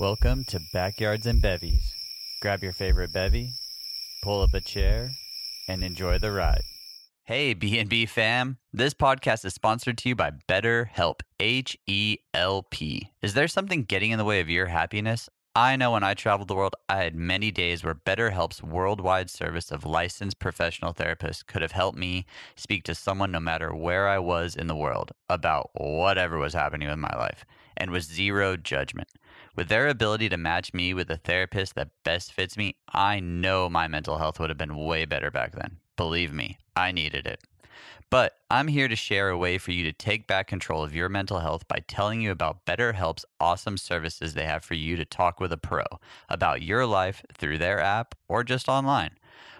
[0.00, 1.94] Welcome to Backyards and Bevies.
[2.42, 3.50] Grab your favorite bevy,
[4.24, 5.10] pull up a chair,
[5.68, 6.64] and enjoy the ride.
[7.22, 8.58] Hey, B&B fam.
[8.72, 13.12] This podcast is sponsored to you by BetterHelp, H E L P.
[13.22, 15.28] Is there something getting in the way of your happiness?
[15.54, 19.70] I know when I traveled the world, I had many days where BetterHelp's worldwide service
[19.70, 22.26] of licensed professional therapists could have helped me
[22.56, 26.88] speak to someone no matter where I was in the world about whatever was happening
[26.88, 27.44] with my life
[27.76, 29.08] and with zero judgment.
[29.56, 33.68] With their ability to match me with a therapist that best fits me, I know
[33.68, 35.78] my mental health would have been way better back then.
[35.96, 37.40] Believe me, I needed it.
[38.10, 41.08] But I'm here to share a way for you to take back control of your
[41.08, 45.38] mental health by telling you about BetterHelp's awesome services they have for you to talk
[45.38, 45.84] with a pro
[46.28, 49.12] about your life through their app or just online.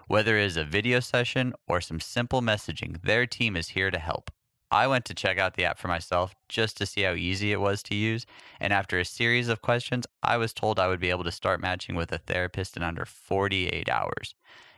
[0.08, 3.98] Whether it is a video session or some simple messaging, their team is here to
[3.98, 4.30] help.
[4.74, 7.60] I went to check out the app for myself just to see how easy it
[7.60, 8.26] was to use,
[8.58, 11.60] and after a series of questions, I was told I would be able to start
[11.60, 14.34] matching with a therapist in under 48 hours.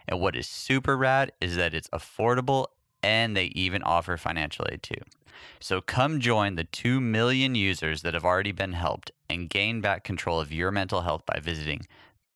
[0.06, 2.66] And what is super rad is that it's affordable
[3.02, 5.00] and they even offer financial aid too.
[5.60, 10.04] So come join the 2 million users that have already been helped and gain back
[10.04, 11.86] control of your mental health by visiting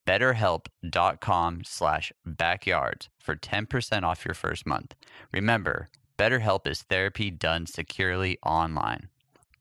[0.06, 4.94] betterhelp.com slash backyards for 10% off your first month.
[5.30, 5.90] Remember,
[6.20, 9.08] BetterHelp is therapy done securely online.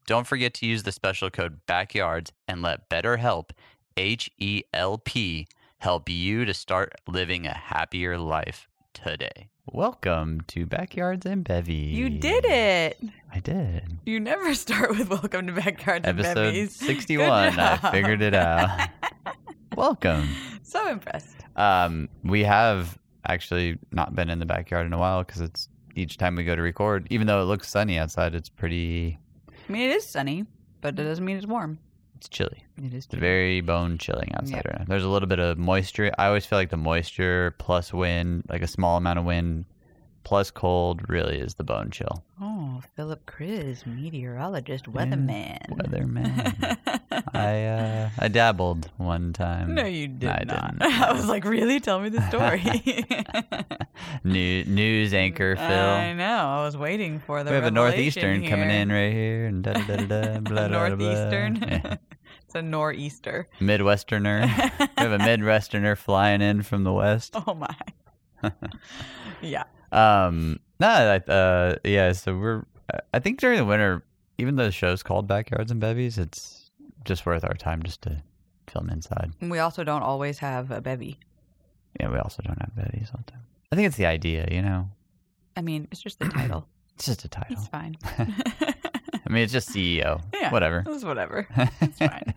[0.06, 3.52] Don't forget to use the special code BACKYARDS and let BetterHelp,
[3.96, 9.48] H E L P, help you to start living a happier life today.
[9.72, 11.76] Welcome to Backyards and Bevy.
[11.76, 13.00] You did it.
[13.34, 13.98] I did.
[14.06, 17.52] You never start with "Welcome to Backyards and Episode Bevies." 61.
[17.52, 18.90] Good I figured it out.
[19.78, 20.28] Welcome.
[20.64, 21.38] So impressed.
[21.56, 26.18] Um, we have actually not been in the backyard in a while because it's each
[26.18, 29.18] time we go to record, even though it looks sunny outside, it's pretty,
[29.68, 30.46] I mean, it is sunny,
[30.82, 31.80] but it doesn't mean it's warm.
[32.16, 32.66] it's chilly.
[32.78, 33.06] It is.
[33.06, 34.66] It's very bone chilling outside Yep.
[34.68, 34.86] right now.
[34.88, 36.12] There's a little bit of moisture.
[36.18, 39.66] I always feel like the moisture plus wind, like a small amount of wind
[40.26, 42.24] plus cold, really is the bone chill.
[42.42, 45.60] Oh, Philip Chris, meteorologist, weatherman.
[45.70, 46.78] Weatherman.
[47.34, 49.76] I uh, I dabbled one time.
[49.76, 50.80] no, you did I not.
[50.80, 50.94] didn't.
[51.02, 51.80] I was like, really?
[51.80, 52.62] Tell me the story.
[54.24, 55.66] New, news anchor Phil.
[55.66, 56.26] I know.
[56.26, 57.52] I was waiting for the.
[57.52, 60.06] we have a northeastern coming in right here, and da da da da.
[60.06, 61.56] Blah, a blah, blah, northeastern.
[61.58, 61.98] Yeah.
[62.46, 63.48] it's a nor'easter.
[63.60, 64.44] Midwesterner.
[64.80, 67.36] we have a Midwesterner flying in from the west.
[67.48, 67.76] Oh my.
[69.42, 69.64] yeah.
[69.92, 72.12] Um, no, uh, yeah.
[72.14, 72.66] So we're.
[73.14, 74.04] I think during the winter,
[74.40, 76.59] even though the show's called Backyards and Bevies, it's
[77.06, 78.22] just worth our time just to
[78.68, 79.32] film inside.
[79.42, 81.20] We also don't always have a bevy.
[82.00, 83.42] Yeah, we also don't have bevies all the time.
[83.72, 84.90] I think it's the idea, you know.
[85.58, 86.68] I mean, it's just the title.
[86.96, 87.56] It's just a title.
[87.58, 87.98] It's fine.
[88.08, 90.22] I mean, it's just CEO.
[90.34, 90.52] Yeah.
[90.52, 90.84] Whatever.
[90.88, 91.48] It's whatever.
[91.82, 92.34] It's fine.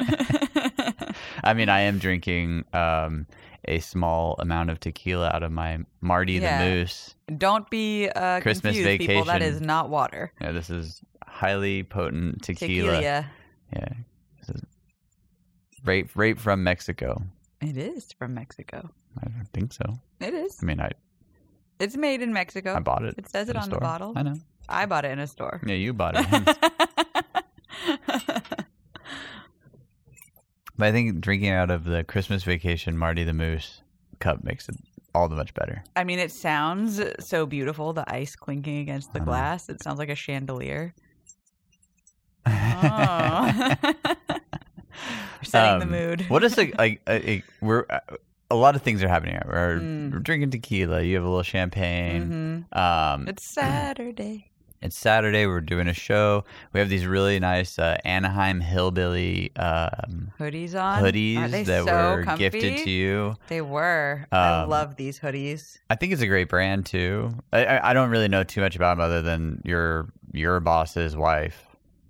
[1.45, 3.27] I mean, I am drinking um,
[3.67, 6.65] a small amount of tequila out of my Marty Yeah.
[6.65, 7.15] the Moose.
[7.39, 9.25] Don't be uh, Christmas confused, people.
[9.25, 9.55] That vacation.
[9.55, 10.33] is not water.
[10.41, 12.93] Yeah, this is highly potent tequila.
[12.97, 13.03] Tequila.
[13.73, 13.89] Yeah,
[15.85, 17.23] right, right from Mexico.
[17.61, 18.91] It is from Mexico.
[19.23, 19.99] I think so.
[20.21, 20.59] It is.
[20.63, 20.91] I mean, I
[21.79, 22.75] It's made in Mexico.
[22.75, 23.15] I bought it.
[23.19, 23.81] It says at it a on the store.
[23.81, 24.13] bottle.
[24.17, 24.37] I know.
[24.69, 25.61] I bought it in a store.
[25.67, 26.27] Yeah, you bought it.
[30.77, 33.83] but I think drinking out of the Christmas vacation Marty the Moose
[34.19, 34.77] cup makes it
[35.15, 35.85] all the much better.
[35.95, 37.93] I mean, it sounds so beautiful.
[37.93, 39.27] The ice clinking against the I know.
[39.27, 39.69] glass.
[39.69, 40.95] It sounds like a chandelier.
[42.45, 43.75] Oh.
[45.43, 46.31] We're setting the Um, mood.
[46.31, 47.01] What is it like?
[47.61, 47.99] We're uh,
[48.51, 49.39] a lot of things are happening.
[49.47, 50.13] We're, Mm.
[50.13, 51.03] we're drinking tequila.
[51.03, 52.67] You have a little champagne.
[52.73, 52.79] Mhm.
[52.79, 54.51] Um, It's Saturday.
[54.83, 55.47] it's Saturday.
[55.47, 56.45] We're doing a show.
[56.75, 61.03] We have these really nice uh, Anaheim hillbilly um, Hoodies on.
[61.03, 62.51] Hoodies that so were comfy?
[62.51, 63.37] gifted to you.
[63.49, 64.27] They were.
[64.33, 65.79] I Um, love these hoodies.
[65.89, 67.33] I think it's a great brand too.
[67.53, 71.17] I, I, I don't really know too much about them other than your your boss's
[71.17, 71.65] wife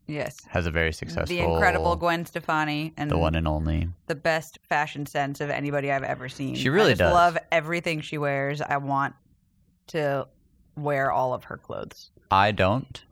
[0.07, 0.37] Yes.
[0.49, 3.89] has a very successful, The incredible Gwen Stefani and the one and only.
[4.09, 6.55] the best fashion sense of anybody I've ever seen.
[6.55, 7.13] She really I just does.
[7.15, 8.61] love everything she wears.
[8.61, 9.15] I want
[9.89, 10.27] to
[10.77, 12.11] wear all of her clothes.
[12.31, 13.03] I don't.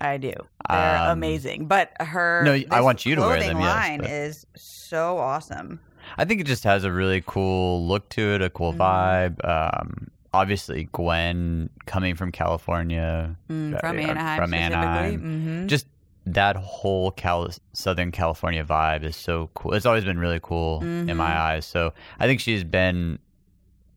[0.00, 0.32] I do.
[0.68, 1.66] They're Um, amazing.
[1.66, 5.80] But her No, I want you to wear them, yes, line but- is so awesome.
[6.16, 8.78] I think it just has a really cool look to it, a cool Mhm.
[8.78, 9.48] vibe.
[9.48, 14.54] Um, obviously, Gwen coming from California, Mm, Uh, from yeah, Anaheim from.
[14.54, 15.20] Anaheim.
[15.20, 15.86] hmm just
[16.34, 19.74] that whole Cal- Southern California vibe is so cool.
[19.74, 21.16] It's always been really cool in Mhm.
[21.16, 21.64] my eyes.
[21.66, 23.18] So I think she's been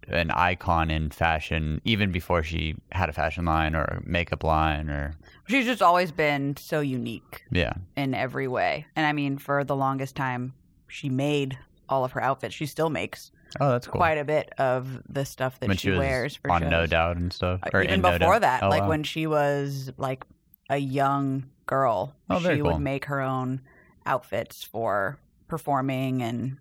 [0.08, 5.16] an icon in fashion even before she had a fashion line or makeup line or
[5.48, 7.74] She's just always been so unique yeah.
[7.98, 8.86] in every way.
[8.96, 10.54] And I mean, for the longest time,
[10.88, 11.58] she made
[11.90, 12.56] all of her outfits.
[12.56, 14.00] She still makes Oh, that's cool.
[14.00, 16.72] quite a bit of the stuff that when she, she wears for on shows.
[16.72, 17.60] No Doubt and stuff.
[17.64, 18.90] Uh, Or Even in No before that, Oh, like wow.
[18.90, 20.24] when she was like
[20.70, 22.74] a young girl, Oh, she cool.
[22.74, 23.62] would make her own
[24.06, 26.58] outfits for performing and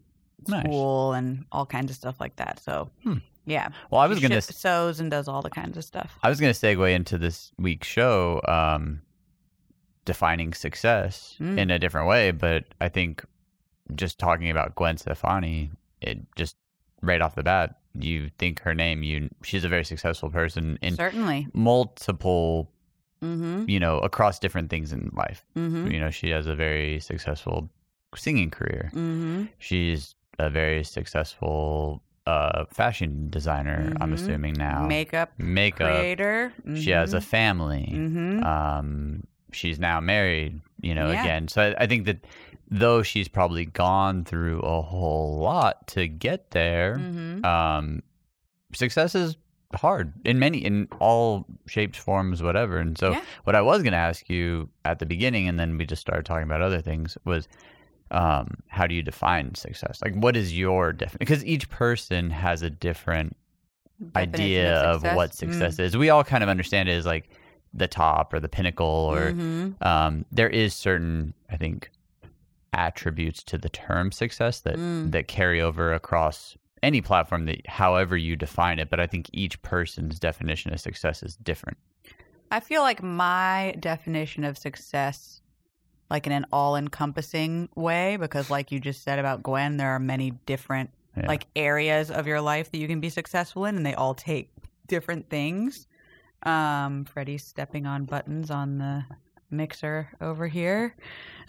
[0.47, 0.63] Nice.
[0.63, 2.61] school and all kinds of stuff like that.
[2.61, 3.19] So, Hmm.
[3.45, 3.69] yeah.
[3.91, 6.17] Well, I was gonna sews and does all the kinds of stuff.
[6.23, 9.03] I was going to segue into this week's show, um,
[10.05, 11.59] defining success Mm.
[11.59, 13.25] in a different way, but I think
[13.95, 16.57] just talking about Gwen Stefani, it just
[17.03, 20.95] right off the bat, you think her name, you she's a very successful person in
[20.95, 21.49] Certainly.
[21.53, 22.71] multiple,
[23.23, 23.69] Mm-hmm.
[23.69, 25.45] you know, across different things in life.
[25.57, 25.91] Mm-hmm.
[25.91, 27.69] You know, she has a very successful
[28.17, 28.91] singing career.
[28.95, 29.45] Mm-hmm.
[29.59, 33.93] She's a very successful uh, fashion designer.
[34.01, 34.15] I'm Mhm.
[34.15, 34.87] assuming now.
[34.87, 35.89] Makeup Makeup.
[35.91, 36.53] creator.
[36.77, 37.91] She has a family.
[37.93, 38.45] Mm-hmm.
[38.45, 40.61] Um, she's now married.
[40.81, 41.23] You know, Yeah.
[41.23, 41.49] again.
[41.49, 42.19] So I, I think that
[42.71, 47.45] though she's probably gone through a whole lot to get there, mm-hmm.
[47.45, 48.03] um,
[48.73, 49.37] success is
[49.75, 52.79] hard in many in all shapes, forms, whatever.
[52.79, 53.21] And so Yeah.
[53.45, 56.25] what I was going to ask you at the beginning, and then we just started
[56.27, 57.47] talking about other things, was
[58.11, 60.01] um, how do you define success?
[60.05, 61.19] Like, what is your definition?
[61.21, 63.37] Because each person has a different
[64.17, 65.35] idea of, what Mm.
[65.35, 65.97] success is.
[65.97, 67.31] We all kind of understand it as like
[67.73, 69.87] the top or the pinnacle, or Mhm.
[69.87, 71.91] um, there is certain, I think,
[72.73, 75.13] attributes to the term success that Mm.
[75.13, 78.91] that carry over across any platform that however you define it.
[78.91, 81.79] But I think each person's definition of success is different.
[82.51, 85.41] I feel like my definition of success,
[86.11, 90.01] like in an all encompassing way, because like you just said about Gwen, there are
[90.01, 91.27] many different Yeah.
[91.27, 94.51] like areas of your life that you can be successful in, and they all take
[94.87, 95.87] different things.
[96.45, 99.05] Um, Freddie's stepping on buttons on the
[99.51, 100.95] mixer over here.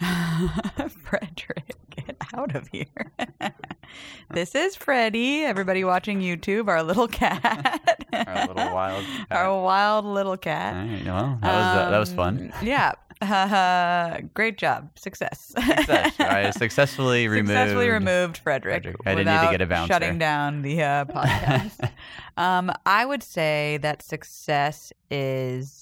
[1.02, 2.86] Frederick, get out of here.
[4.30, 5.42] this is Freddie.
[5.44, 8.04] Everybody watching YouTube, our little cat.
[8.12, 9.26] Our little wild cat.
[9.30, 10.74] Our wild little cat.
[10.74, 12.52] Right, well, that was uh, that was fun.
[12.60, 12.92] Um, Yeah.
[13.20, 14.90] Uh, great job.
[14.98, 15.54] Success.
[15.56, 16.18] Success.
[16.18, 17.50] I successfully removed.
[17.50, 18.82] Successfully removed Frederick.
[18.82, 18.96] Frederick.
[19.06, 19.92] I didn't need to get a bouncer.
[19.94, 21.88] Shutting down the uh, podcast.
[22.36, 25.81] um, I would say that success is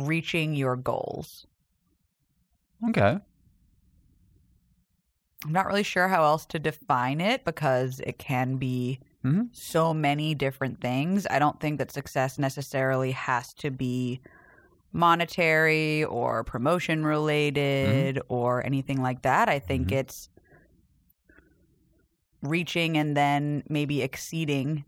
[0.00, 1.46] reaching your goals.
[2.88, 3.20] Okay.
[5.44, 9.50] I'm not really sure how else to define it because it can be Mhm.
[9.52, 11.26] so many different things.
[11.30, 14.20] I don't think that success necessarily has to be
[14.92, 19.48] monetary or promotion related or anything like that.
[19.48, 19.92] I think Mhm.
[19.92, 20.28] it's
[22.42, 24.84] reaching and then maybe exceeding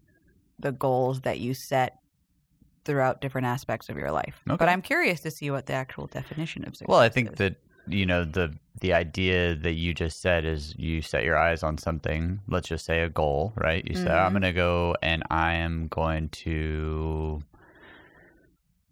[0.59, 1.99] the goals that you set
[2.85, 4.41] throughout different aspects of your life.
[4.49, 4.57] Okay.
[4.57, 7.39] But I'm curious to see what the actual definition of success Well, I think is.
[7.39, 7.57] that
[7.87, 11.79] you know the the idea that you just said is you set your eyes on
[11.79, 12.41] something.
[12.49, 13.85] Let's just say a goal, right?
[13.87, 14.33] You say I'm Mhm.
[14.33, 17.43] going to go and I am going to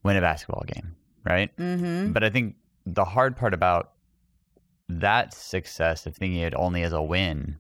[0.03, 0.95] win a basketball game,
[1.25, 1.55] right?
[1.57, 2.13] Mhm.
[2.13, 2.57] But I think
[2.87, 3.93] the hard part about
[4.89, 7.59] that success of thinking it only as a win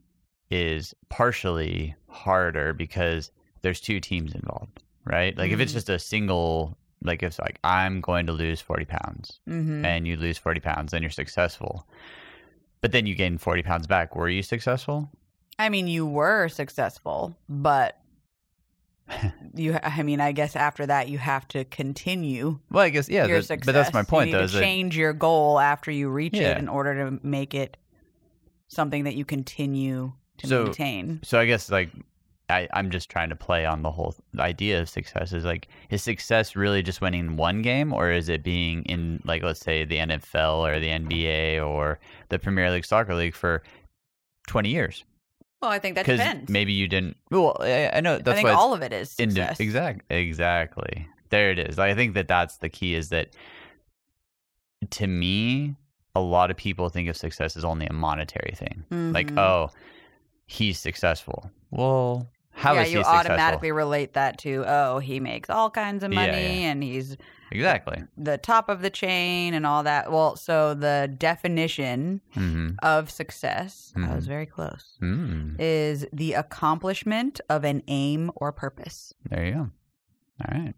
[0.50, 3.30] is partially harder because
[3.62, 5.36] there's two teams involved, right?
[5.36, 5.74] Like if it's Mhm.
[5.76, 9.84] just a single, like if it's like I'm going to lose 40 pounds Mhm.
[9.84, 11.86] and you lose 40 pounds, then you're successful.
[12.80, 14.16] But then you gain 40 pounds back.
[14.16, 15.10] Were you successful?
[15.58, 17.98] I mean, you were successful, but
[19.54, 19.78] you.
[19.82, 23.26] I mean, I guess after that, you have to continue Well, I guess, yeah.
[23.26, 23.66] your success.
[23.66, 24.46] but that's my point, you need though.
[24.46, 26.52] to that, change your goal after you reach Yeah.
[26.52, 27.76] it in order to make it
[28.68, 31.20] something that you continue to So- maintain.
[31.24, 31.90] so I guess, like,
[32.50, 35.32] I, I'm just trying to play on the whole idea of success.
[35.32, 39.42] Is like, is success really just winning one game, or is it being in, like,
[39.42, 43.62] let's say the NFL or the NBA or the Premier League Soccer League for
[44.48, 45.04] 20 years?
[45.62, 46.50] Well, I think that Because depends.
[46.50, 47.16] maybe you didn't.
[47.30, 49.60] Well, I, I know I that's think why all of it is Indi- success.
[49.60, 51.06] exact, exactly.
[51.28, 51.78] There it is.
[51.78, 52.94] I think that that's the key.
[52.94, 53.28] Is that
[54.90, 55.76] to me,
[56.14, 58.84] a lot of people think of success as only a monetary thing.
[59.12, 59.38] Like, Mhm.
[59.38, 59.70] oh,
[60.46, 61.50] he's successful.
[61.70, 62.28] Well,
[62.60, 63.32] how is yeah, you successful?
[63.32, 66.70] automatically relate that to oh, he makes all kinds of money yeah.
[66.70, 67.16] and he's
[67.52, 68.04] Exactly.
[68.16, 70.12] the top of the chain and all that.
[70.12, 74.28] Well, so the definition hmm of success, I was Mhm.
[74.28, 79.12] very close, Mm, is the accomplishment of an aim or purpose.
[79.28, 79.70] there you go.
[80.48, 80.74] All right.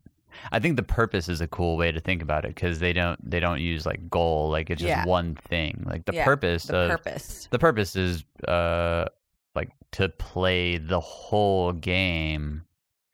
[0.50, 3.18] I think the purpose is a cool way to think about it because they don't
[3.30, 5.04] they don't use like goal like it's just Yeah.
[5.04, 5.82] one thing.
[5.86, 7.48] Like the Yeah, purpose The of purpose.
[7.50, 9.04] the purpose is uh
[9.54, 12.62] like to play the whole game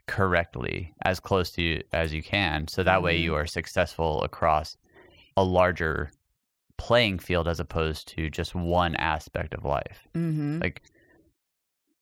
[0.07, 4.77] correctly as close to you as you can so that way you are successful across
[5.37, 6.11] a larger
[6.79, 10.09] playing field as opposed to just one aspect of life.
[10.15, 10.61] Mm-hmm.
[10.61, 10.83] Like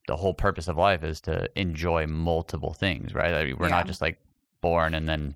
[0.06, 3.34] the whole purpose of life is to enjoy multiple things, right?
[3.34, 3.76] I mean, we're Yeah.
[3.76, 4.18] not just like
[4.60, 5.34] born and then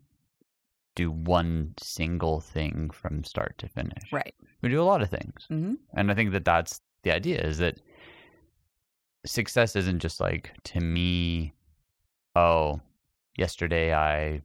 [0.94, 4.12] do one single thing from start to finish.
[4.12, 4.34] Right.
[4.62, 5.46] We do a lot of things.
[5.50, 5.74] Mm-hmm.
[5.94, 7.80] And I think that that's the idea is that
[9.26, 11.52] success isn't just like to me,
[12.36, 12.80] oh,
[13.36, 14.42] yesterday I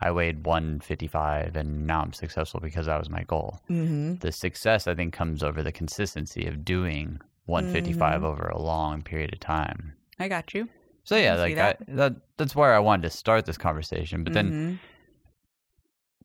[0.00, 3.60] I weighed 155 and now I'm successful because that was my goal.
[3.70, 4.16] Mm-hmm.
[4.16, 8.24] The success I think comes over the consistency of doing 155 Mhm.
[8.24, 9.94] over a long period of time.
[10.18, 10.68] I got you.
[11.04, 11.78] So yeah, like that.
[11.88, 14.78] I, that that's where I wanted to start this conversation, but then Mhm.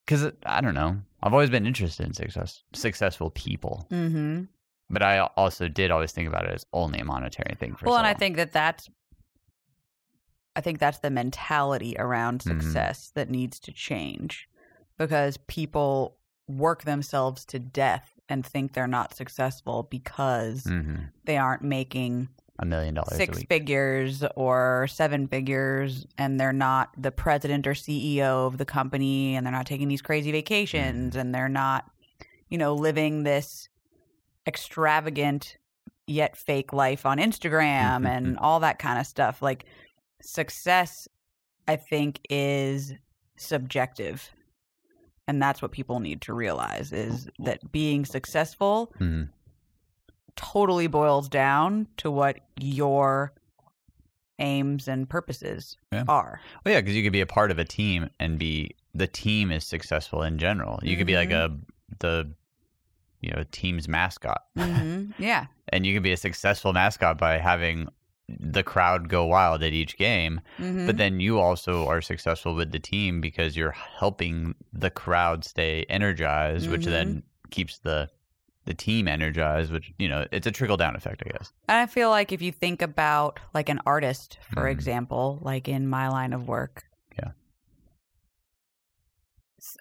[0.07, 3.87] cuz I don't know, I've always been interested in success successful people.
[4.91, 7.95] But I also did always think about it as only a monetary thing for well,
[7.95, 8.89] so and I think that that's,
[10.55, 12.61] I think that's the mentality around Mhm.
[12.61, 14.49] success that needs to change,
[14.97, 16.17] because people
[16.47, 21.09] work themselves to death and think they're not successful because Mhm.
[21.23, 22.27] they aren't making
[22.59, 27.73] a million dollars a six figures or seven figures and they're not the president or
[27.73, 31.89] CEO of the company and they're not taking these crazy vacations and they're not
[32.49, 33.69] you know living this
[34.47, 35.57] extravagant
[36.07, 39.65] yet fake life on Instagram and all that kind of stuff like
[40.21, 41.07] success
[41.67, 42.93] I think is
[43.37, 44.29] subjective
[45.27, 49.29] and that's what people need to realize is that being successful Mhm.
[50.35, 53.33] totally boils down to what your
[54.39, 56.03] aims and purposes Yeah.
[56.07, 56.41] are.
[56.65, 59.51] Well, yeah, because you could be a part of a team and be the team
[59.51, 60.79] is successful in general.
[60.83, 61.55] You could be like a
[61.99, 62.33] the
[63.21, 65.47] you know team's mascot, hmm Yeah.
[65.69, 67.87] and you can be a successful mascot by having
[68.39, 70.39] the crowd go wild at each game.
[70.57, 75.43] hmm But then you also are successful with the team because you're helping the crowd
[75.43, 76.91] stay energized, which Mhm.
[76.91, 78.09] then keeps the
[78.65, 79.71] the team energized.
[79.71, 81.51] Which you know it's a trickle down effect, I guess.
[81.67, 84.71] And I feel like if you think about like an artist, for Mhm.
[84.71, 86.85] example, like in my line of work.
[87.17, 87.31] Yeah.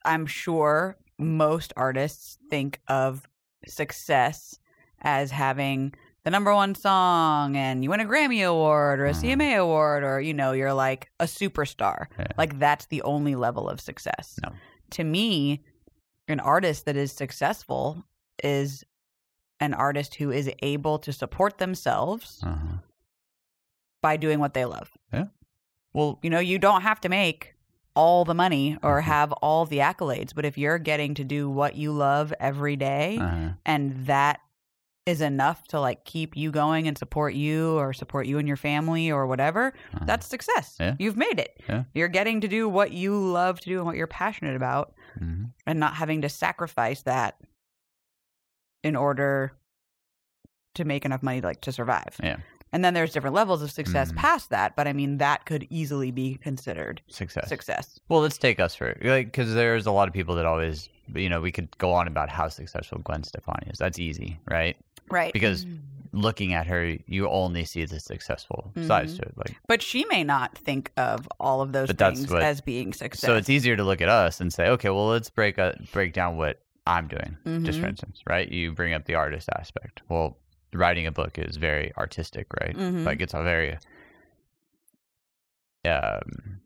[0.04, 3.28] I'm sure most artists think of
[3.66, 4.58] success
[5.02, 5.92] as having
[6.24, 9.20] the number one song and you win a Grammy award or a Mhm.
[9.38, 12.06] CMA award or you know you're like a superstar.
[12.18, 12.26] Yeah.
[12.36, 14.38] Like that's the only level of success.
[14.42, 14.52] No.
[14.92, 15.62] To me,
[16.28, 18.04] an artist that is successful
[18.42, 18.84] is
[19.60, 22.78] an artist who is able to support themselves Uh-huh.
[24.02, 24.90] by doing what they love.
[25.12, 25.24] Yeah.
[25.92, 27.54] Well, You know, you don't have to make
[27.96, 29.04] all the money or Mhm.
[29.04, 33.18] have all the accolades, but if you're getting to do what you love every day
[33.18, 34.40] uh and that
[35.06, 38.56] is enough to like keep you going and support you or support you and your
[38.56, 40.76] family or whatever, uh that's success.
[40.78, 40.94] Yeah.
[40.98, 41.60] You've made it.
[41.68, 41.84] Yeah.
[41.94, 45.50] You're getting to do what you love to do and what you're passionate about Mhm.
[45.66, 47.38] and not having to sacrifice that
[48.84, 49.52] in order
[50.74, 52.16] to make enough money like to survive.
[52.22, 52.36] Yeah.
[52.72, 54.16] And then there's different levels of success Mhm.
[54.16, 57.48] past that, but I mean that could easily be considered success.
[57.48, 57.98] success.
[58.08, 59.04] Well, let's take us for it.
[59.04, 62.06] like because there's a lot of people that always you know we could go on
[62.06, 63.78] about how successful Gwen Stefani is.
[63.78, 64.76] That's easy, right?
[65.10, 65.32] Right.
[65.32, 65.66] Because
[66.12, 69.16] looking at her, you only see the successful sides Mhm.
[69.16, 69.32] to it.
[69.36, 73.20] Like but she may not think of all of those things what- as being success.
[73.26, 76.12] so, it's easier to look at us and say, okay, well, let's break a, break
[76.12, 77.36] down what I'm doing.
[77.64, 77.90] Just for Mhm.
[77.90, 78.48] instance, right?
[78.50, 80.02] You bring up the artist aspect.
[80.08, 80.36] Well,
[80.74, 82.76] writing a book is very artistic, right?
[82.76, 83.04] Mhm.
[83.04, 83.78] Like it's a very
[85.84, 86.60] um,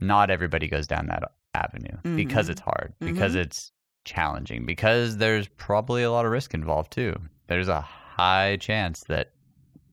[0.00, 2.50] not everybody goes down that avenue because Mhm.
[2.50, 3.40] it's hard, because Mhm.
[3.40, 3.72] it's
[4.04, 7.14] challenging, because there's probably a lot of risk involved too.
[7.46, 9.32] There's a high chance that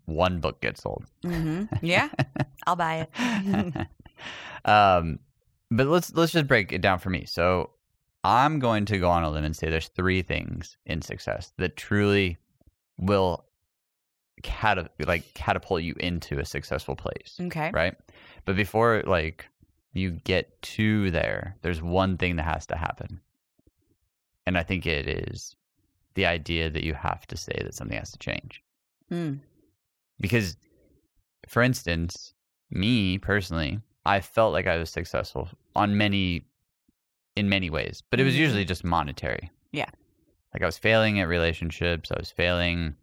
[0.05, 1.05] one book gets sold.
[1.23, 2.09] hmm Yeah,
[2.67, 3.87] I'll buy it.
[4.65, 5.19] um,
[5.71, 7.25] but let's let's just break it down for me.
[7.25, 7.71] So
[8.23, 11.75] I'm going to go on a limb and say there's three things in success that
[11.77, 12.37] truly
[12.97, 13.45] will
[14.43, 17.71] cata- like catapult you into a successful place, okay.
[17.73, 17.95] right?
[18.45, 19.45] But before like
[19.93, 23.19] you get to there, there's one thing that has to happen,
[24.45, 25.55] and I think it is
[26.15, 28.61] the idea that you have to say that something has to change
[29.11, 29.39] Mm.
[30.19, 30.57] because
[31.47, 32.33] for instance
[32.71, 36.45] me personally i felt like i was successful on many
[37.37, 38.39] in many ways but it was Mhm.
[38.39, 39.89] usually just monetary Yeah.
[40.53, 42.95] like i was failing at relationships i was failing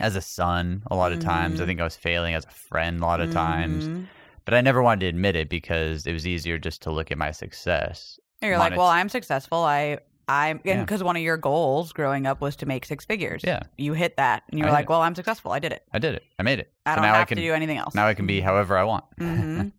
[0.00, 1.66] as a son a lot of times i Mhm.
[1.66, 4.06] think i was failing as a friend a lot of times Mhm.
[4.44, 7.18] but i never wanted to admit it because it was easier just to look at
[7.18, 9.60] my success And You're like, well, I'm successful.
[9.64, 9.98] I,
[10.28, 10.80] I'm, Yeah.
[10.82, 13.40] because one of your goals growing up was to make six figures.
[13.42, 13.60] Yeah.
[13.78, 15.52] You hit that, and you're I like, well, I'm successful.
[15.52, 15.82] I did it.
[15.94, 17.54] i did it i made it I So don't now have i can to do
[17.54, 17.94] anything else.
[17.94, 19.72] now i can be however i want Mhm.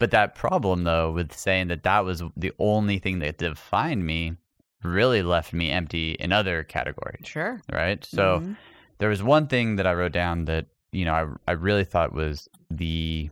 [0.00, 4.34] But that problem, though, with saying that that was the only thing that defined me,
[4.82, 7.60] really left me empty in other categories, Sure.
[7.72, 8.04] right?
[8.04, 8.56] So Mhm.
[9.02, 12.12] There was one thing that I wrote down that you know I I really thought
[12.12, 13.30] was the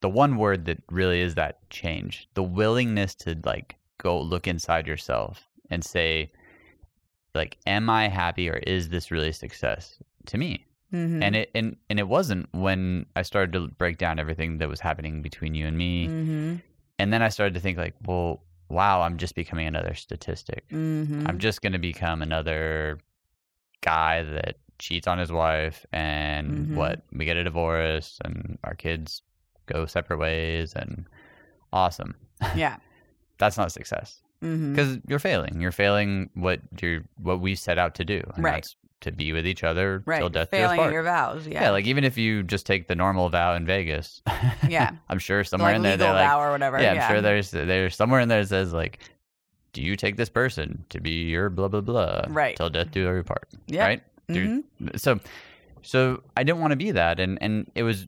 [0.00, 4.86] the one word that really is that change, the willingness to like go look inside
[4.86, 6.32] yourself and say
[7.34, 10.64] like am I happy or is this really success to me?
[10.90, 11.22] Mhm.
[11.22, 14.80] And it and and it wasn't when I started to break down everything that was
[14.80, 16.08] happening between you and me.
[16.08, 16.62] Mhm.
[16.98, 20.64] And then I started to think like, well, wow, I'm just becoming another statistic.
[20.70, 21.28] Mhm.
[21.28, 23.00] I'm just going to become another
[23.80, 26.74] guy that cheats on his wife and Mhm.
[26.74, 29.22] what we get a divorce and our kids
[29.66, 31.04] go separate ways and
[31.72, 32.14] awesome.
[32.54, 32.76] yeah.
[33.38, 34.70] That's not success Mhm.
[34.74, 35.60] because you're failing.
[35.60, 38.22] You're failing what you're what we set out to do.
[38.34, 38.54] And Right.
[38.54, 40.18] That's to be with each other Right.
[40.18, 40.92] till death do us Failing part.
[40.92, 41.46] your vows.
[41.46, 41.62] Yeah.
[41.64, 41.70] yeah.
[41.70, 44.22] like even if you just take the normal vow in Vegas.
[44.66, 44.90] Yeah.
[45.08, 46.80] I'm sure somewhere like in there they're like or whatever.
[46.82, 48.98] yeah, I'm sure there's there's somewhere in there that says like,
[49.78, 52.56] do you take this person to be your blah blah blah Right.
[52.56, 53.86] till death do every part, Yep.
[53.86, 54.02] right?
[54.28, 54.98] Dude, Mhm.
[54.98, 55.20] So,
[55.82, 58.06] so I didn't want to be that, and and it was,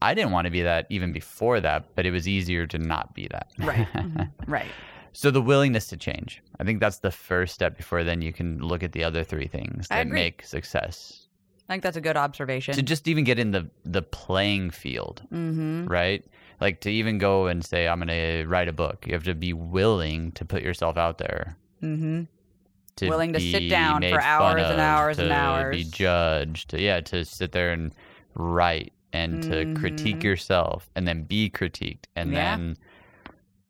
[0.00, 3.14] I didn't want to be that even before that, but it was easier to not
[3.14, 3.48] be that.
[3.58, 3.86] Right.
[3.94, 4.30] Mhm.
[4.46, 4.72] Right.
[5.12, 7.76] so the willingness to change, I think that's the first step.
[7.76, 11.26] Before then, you can look at the other three things that make success.
[11.68, 12.74] I think that's a good observation.
[12.74, 15.86] To just even get in the the playing field, mm-hmm.
[15.86, 16.24] right?
[16.60, 19.34] Like to even go and say, I'm going to write a book, you have to
[19.34, 21.56] be willing to put yourself out there.
[21.82, 22.24] Mm-hmm.
[22.96, 25.76] To Willing to sit down for hours fun and of, hours and to hours.
[25.76, 26.74] Be judged.
[26.74, 27.92] Yeah, to sit there and
[28.34, 30.22] write and to critique Mhm.
[30.24, 32.56] yourself and then be critiqued and Yeah.
[32.56, 32.76] then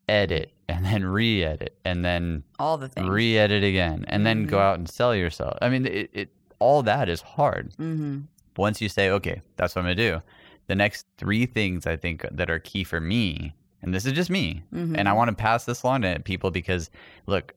[0.07, 3.07] edit and then re edit and then All the things.
[3.07, 4.61] re edit again and then go Mhm.
[4.61, 5.57] out and sell yourself.
[5.61, 6.29] I mean, it, it
[6.59, 8.21] all that is hard mm-hmm.
[8.57, 10.21] once you say, okay, that's what I'm going to do,
[10.69, 14.29] the next three things I think that are key for me, and this is just
[14.29, 14.95] me, Mm-hmm.
[14.95, 16.89] and I want to pass this along to people because,
[17.25, 17.53] look,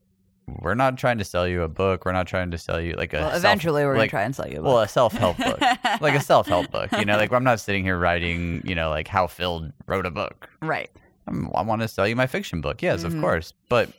[0.61, 2.05] we're not trying to sell you a book.
[2.05, 4.23] We're not trying to sell you like a well, self- eventually we're like, gonna try
[4.25, 4.65] and sell you a book.
[4.67, 5.61] well a self help book,
[6.01, 6.91] like a self help book.
[6.99, 10.11] You know, like I'm not sitting here writing, you know, like how Phil wrote a
[10.11, 10.49] book.
[10.61, 10.91] right.
[11.29, 12.83] I'm, I want to sell you my fiction book.
[12.83, 13.15] Yes, Mhm.
[13.15, 13.91] of course, but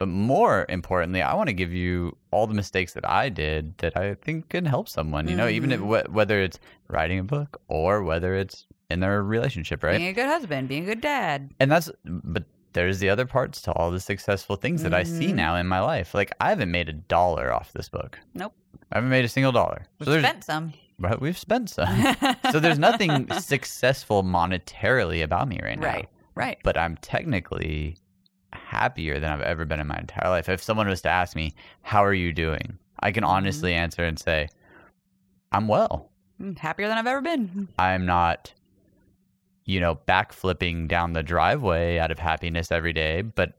[0.00, 3.96] but more importantly, I want to give you all the mistakes that I did that
[3.96, 5.28] I think can help someone.
[5.28, 6.06] You know, even if, Mhm.
[6.08, 6.58] wh- whether it's
[6.88, 9.98] writing a book or whether it's in their relationship, right?
[9.98, 11.50] Being a good husband, being a good dad.
[11.60, 15.28] And that's but there's the other parts to all the successful things that I see
[15.32, 15.34] Mhm.
[15.34, 16.14] now in my life.
[16.14, 18.18] Like I haven't made a dollar off this book.
[18.34, 18.54] Nope.
[18.90, 19.84] I haven't made a single dollar.
[19.98, 20.72] We So spent some.
[20.98, 22.16] but we've spent some.
[22.50, 25.86] so there's nothing successful monetarily about me right now.
[25.86, 26.08] Right.
[26.34, 26.58] Right.
[26.64, 27.96] But I'm technically
[28.52, 30.48] happier than I've ever been in my entire life.
[30.48, 33.32] If someone was to ask me, "How are you doing?" I can Mm-hmm.
[33.32, 34.48] honestly answer and say,
[35.52, 36.10] "I'm well.
[36.40, 37.68] Mm, Happier than I've ever been.
[37.78, 38.52] I'm not
[39.66, 43.52] you know, backflipping down the driveway out of happiness every day, but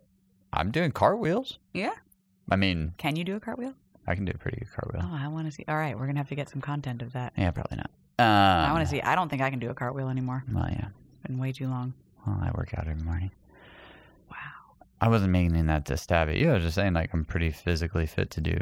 [0.51, 1.57] I'm doing cartwheels.
[1.73, 1.93] Yeah.
[2.49, 3.73] I mean, Can you do a cartwheel?
[4.07, 5.03] I can do a pretty good cartwheel.
[5.05, 5.63] Oh, I want to see.
[5.69, 7.31] All right, we're gonna have to get some content of that.
[7.37, 7.91] Yeah, probably not.
[8.19, 8.25] Um,
[8.69, 9.01] I want to see.
[9.01, 10.43] I don't think I can do a cartwheel anymore.
[10.51, 10.87] Well, yeah.
[11.13, 11.93] It's been way too long.
[12.27, 13.31] Well, I work out every morning.
[15.03, 16.51] I wasn't meaning that to stab at you.
[16.51, 18.55] I was just saying, like, I'm pretty physically fit to do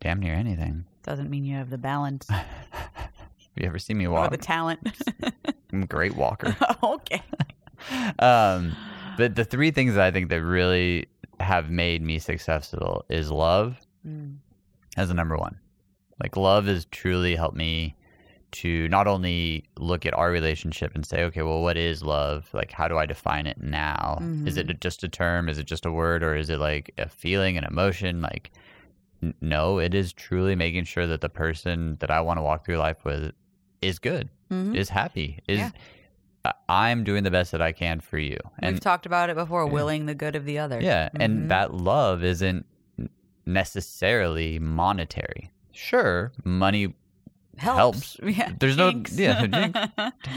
[0.00, 0.84] damn near anything.
[1.02, 4.30] Doesn't mean you have the balance Have you ever seen me or walk?
[4.30, 4.80] the talent.
[5.72, 6.56] I'm a great walker.
[6.82, 7.22] okay.
[8.20, 8.76] um,
[9.16, 11.06] but the three things that I think that really
[11.40, 13.76] have made me successful is love
[14.06, 14.36] Mm.
[14.96, 15.58] as the number one.
[16.22, 17.96] Like love has truly helped me
[18.52, 22.48] to not only look at our relationship and say, okay, well, what is love?
[22.52, 24.18] Like, how do I define it now?
[24.46, 25.48] Is it just a term?
[25.48, 26.22] Is it just a word?
[26.22, 28.20] Or is it like a feeling, an emotion?
[28.22, 28.50] Like,
[29.22, 32.64] n- no, it is truly making sure that the person that I want to walk
[32.64, 33.32] through life with
[33.82, 34.74] is good, Mhm.
[34.76, 35.70] is happy, is Yeah.
[36.70, 38.38] I'm doing the best that I can for you.
[38.60, 39.66] And We've talked about it before.
[39.66, 39.72] Yeah.
[39.72, 40.80] Willing the good of the other.
[40.80, 41.20] yeah, Mhm.
[41.22, 42.64] and that love isn't
[43.46, 45.50] necessarily monetary.
[45.72, 46.94] Sure, money
[47.60, 48.16] helps.
[48.22, 48.52] Yeah.
[48.58, 49.16] There's no- Jinx.
[49.18, 49.78] yeah, jinx.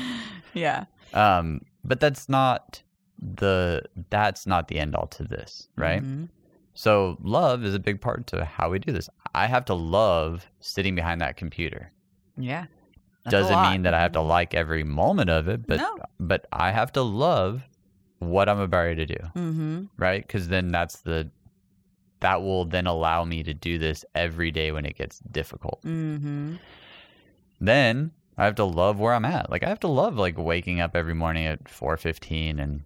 [0.53, 0.85] yeah.
[1.13, 2.81] um but that's not
[3.19, 6.01] the that's not the end all to this, right?
[6.03, 6.29] Mhm.
[6.73, 9.09] So love is a big part to how we do this.
[9.35, 11.91] I have to love sitting behind that computer.
[12.37, 12.65] Yeah.
[13.29, 15.95] Doesn't mean that I have to like every moment of it, but No.
[16.19, 17.61] but I have to love
[18.19, 19.17] what I'm about to do.
[19.35, 19.83] Mm-hmm.
[19.97, 20.25] right?
[20.25, 21.29] Because then that's the
[22.21, 25.81] that will then allow me to do this every day when it gets difficult.
[25.83, 26.55] Mm-hmm.
[27.63, 29.49] Then I have to love where I'm at.
[29.49, 32.81] Like I have to love like waking up every morning at four fifteen, and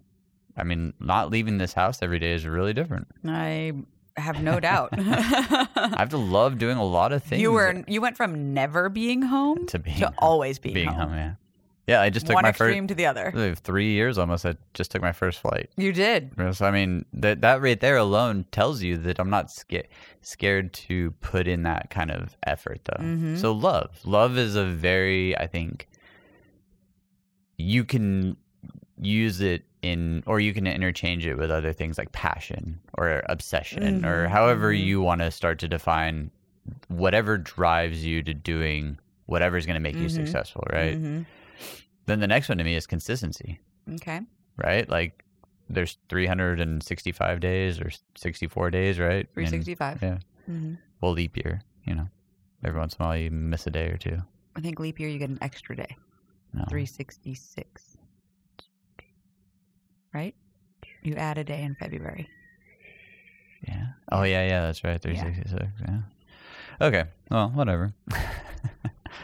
[0.56, 3.08] I mean, not leaving this house every day is really different.
[3.26, 3.72] I
[4.16, 4.90] have no doubt.
[4.96, 7.42] I have to love doing a lot of things.
[7.42, 11.08] you were you went from never being home to being to always being, being home.
[11.10, 11.18] home.
[11.18, 11.32] Yeah,
[11.88, 13.54] Yeah, I just took one my first extreme to the other.
[13.56, 14.44] three years almost.
[14.44, 15.70] I just took my first flight.
[15.76, 16.32] You did.
[16.54, 19.88] So I mean, that that right there alone tells you that I'm not scared
[20.20, 23.02] scared to put in that kind of effort, though.
[23.02, 23.38] Mhm.
[23.38, 25.88] So love, love is a very, I think,
[27.56, 28.36] you can
[29.00, 34.04] use it in, or you can interchange it with other things like passion or obsession,
[34.04, 34.84] or Mhm, however mhm.
[34.84, 36.30] you want to start to define
[36.88, 40.10] whatever drives you to doing whatever's going to make you Mhm.
[40.10, 40.98] successful, right?
[42.06, 43.60] Then the next one to me is consistency
[43.94, 44.20] Okay.
[44.56, 44.88] right?
[44.88, 45.24] Like
[45.68, 49.26] there's 365 days or 64 days, right?
[49.26, 50.02] And- 365.
[50.02, 50.18] yeah.
[50.46, 52.08] hmm Well, leap year, you know.
[52.64, 54.18] Every once in a while you miss a day or two.
[54.56, 55.96] I think leap year you get an extra day.
[56.54, 56.64] No.
[56.68, 57.98] 366.
[60.12, 60.34] Right?
[61.02, 62.28] You add a day in February.
[63.66, 63.86] Yeah.
[64.10, 65.00] Oh yeah, yeah, that's right.
[65.00, 65.70] 366.
[65.86, 66.00] Yeah.
[66.86, 67.04] Okay.
[67.30, 67.92] Well, whatever.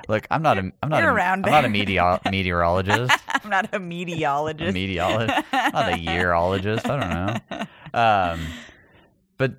[0.08, 3.50] Look, I'm not a I'm not You're a, around I'm not a meteor, meteorologist, I'm
[3.50, 4.70] not a meteorologist.
[4.70, 6.88] a meteorologist, not a yearologist.
[6.88, 7.10] I don't
[7.50, 7.66] know.
[7.94, 8.40] Um,
[9.38, 9.52] but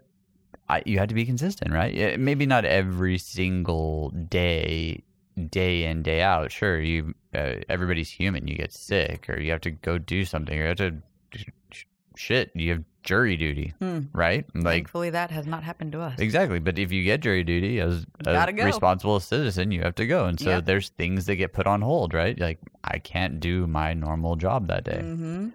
[0.68, 2.20] I, you had to be consistent, right?
[2.20, 5.04] Maybe not every single day,
[5.50, 6.52] day in day out.
[6.52, 8.46] Sure, you uh, everybody's human.
[8.50, 10.96] You get sick, or you have to go do something, or you have to
[11.34, 11.86] sh- sh-
[12.18, 12.52] shit.
[12.56, 14.00] You have jury duty, Hmm.
[14.14, 14.46] right?
[14.54, 16.20] Like Thankfully, that has not happened to us.
[16.20, 16.60] exactly.
[16.60, 18.66] But if you get jury duty as a go.
[18.66, 20.26] responsible citizen, you have to go.
[20.26, 22.38] And so there's things that get put on hold, right?
[22.38, 25.00] Like I can't do my normal job that day.
[25.02, 25.50] Mm-hmm.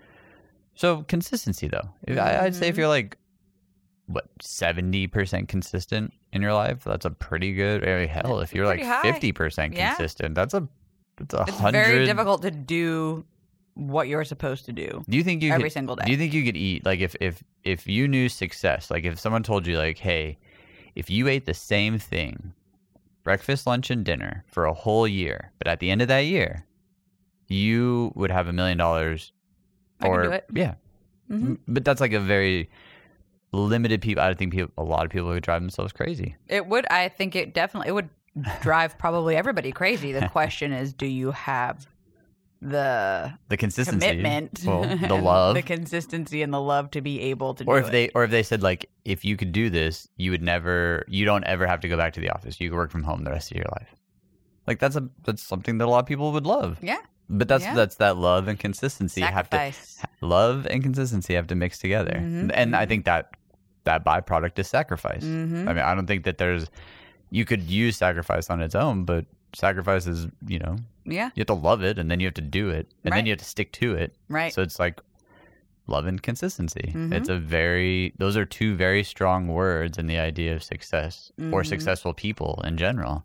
[0.75, 2.79] So consistency, though, I, I'd say if Mhm.
[2.79, 3.19] you're like
[4.07, 7.87] what seventy percent consistent in your life, that's a pretty good.
[7.87, 9.03] I hell, if you're like high.
[9.03, 10.67] fifty percent consistent, that's a
[11.19, 11.85] that's a It's hundred.
[11.87, 13.25] very difficult to do
[13.81, 16.05] what you're supposed to do Do you think you every could, single day.
[16.05, 19.19] Do you think you could eat like if if if you knew success, like if
[19.19, 20.39] someone told you like, hey,
[20.95, 22.53] if you ate the same thing,
[23.25, 26.67] breakfast, lunch, and dinner for a whole year, but at the end of that year,
[27.49, 29.33] you would have a million dollars.
[30.03, 30.45] Or do it.
[30.55, 30.75] yeah,
[31.31, 31.59] Mhm.
[31.69, 32.71] But that's like a very
[33.53, 34.23] limited people.
[34.23, 36.37] I think people, a lot of people would drive themselves crazy.
[36.49, 36.87] It would.
[36.91, 37.89] I think it definitely.
[37.89, 38.09] It would
[38.63, 40.13] drive probably everybody crazy.
[40.13, 41.87] The question is, do you have
[42.63, 47.55] the The consistency, commitment, well, the love, the consistency, and the love to be able
[47.55, 47.93] to or do if it.
[47.93, 51.25] they, or if they said like, if you could do this, you would never, you
[51.25, 52.61] don't ever have to go back to the office.
[52.61, 53.89] You could work from home the rest of your life.
[54.67, 56.79] Like that's a that's something that a lot of people would love.
[56.83, 57.75] yeah, But that's Yeah.
[57.75, 59.73] that's that love and consistency have to
[60.21, 62.13] love and consistency have to mix together.
[62.23, 62.89] Mhm, And I mhm.
[62.89, 63.31] think that
[63.85, 65.25] that byproduct is sacrifice.
[65.25, 65.67] Mhm.
[65.67, 66.71] I mean, I don't think that there's
[67.31, 71.47] you could use sacrifice on its own, but sacrifice is, you know, Yeah, you have
[71.49, 73.45] to love it and then you have to do it and then you have to
[73.45, 74.15] stick to it.
[74.29, 74.53] right.
[74.53, 75.01] So it's like
[75.87, 76.93] love and consistency.
[76.95, 77.13] Mhm.
[77.13, 81.63] It's a very those are two very strong words in the idea of success or
[81.63, 81.67] Mhm.
[81.67, 83.25] successful people in general.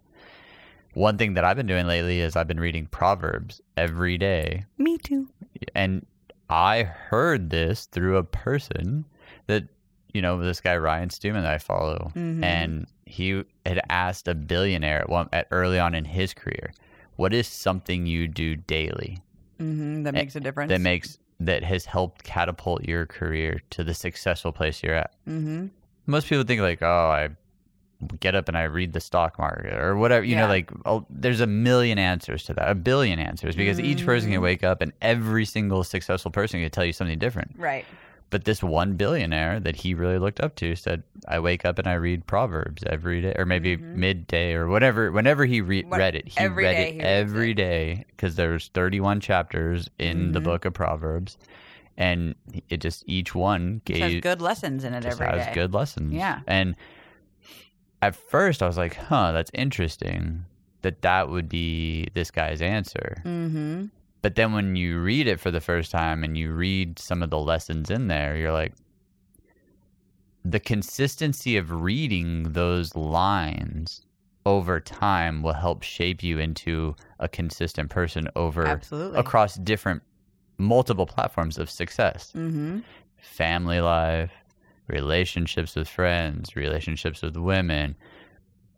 [0.94, 4.98] One thing that I've been doing lately is I've been reading Proverbs every day Me
[4.98, 5.28] too.
[5.76, 6.06] and
[6.50, 9.06] I heard this through a person
[9.48, 9.66] that
[10.14, 12.44] you know this guy Ryan Stewman that I follow, Mhm.
[12.44, 16.72] and he had asked a billionaire at one at early on in his career,
[17.16, 19.20] "What is something you do daily
[19.60, 20.70] hmm That makes a difference.
[20.70, 25.68] that makes that has helped catapult your career to the successful place you're at?" hmm
[26.08, 27.30] Most people think like, "Oh, I."
[28.20, 30.24] Get up and I read the stock market or whatever.
[30.26, 34.06] You know, like oh, there's a million answers to that, a billion answers because each
[34.06, 34.44] person can Mhm.
[34.44, 37.56] wake up and every single successful person can tell you something different.
[37.58, 37.86] Right.
[38.32, 41.88] But this one billionaire that he really looked up to said, "I wake up and
[41.88, 43.96] I read Proverbs every day, or maybe Mhm.
[43.96, 45.12] midday, or whatever.
[45.12, 48.36] Whenever he re- What- read it, he every read day it he every day because
[48.36, 50.44] there's 31 chapters in the Mhm.
[50.44, 51.38] book of Proverbs,
[51.98, 52.36] and
[52.68, 55.54] it just each one gave good lessons in it just every has day.
[55.54, 56.12] good lessons.
[56.14, 56.40] Yeah.
[56.48, 56.76] and
[58.02, 60.46] at first I was like, "Huh, that's interesting."
[60.82, 63.22] That that would be this guy's answer.
[63.26, 63.86] Mm-hmm.
[64.26, 67.30] But then when you read it for the first time and you read some of
[67.30, 68.74] the lessons in there, you're like,
[70.44, 74.02] the consistency of reading those lines
[74.44, 79.20] over time will help shape you into a consistent person over Absolutely.
[79.20, 80.02] across different
[80.58, 82.80] multiple platforms of success Mm-hmm.
[83.20, 84.32] family life
[84.88, 87.96] relationships with friends relationships with women